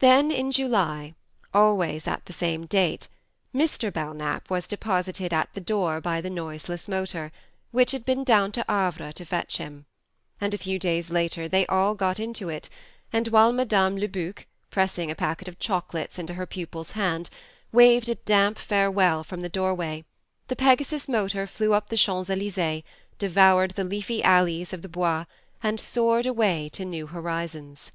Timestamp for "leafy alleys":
23.84-24.74